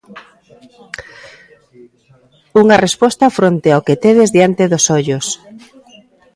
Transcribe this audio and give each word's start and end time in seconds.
Unha 2.61 2.77
resposta 2.85 3.33
fronte 3.37 3.69
ao 3.71 3.85
que 3.87 3.99
tedes 4.05 4.29
diante 4.37 4.63
dos 4.71 4.85
ollos. 4.99 5.25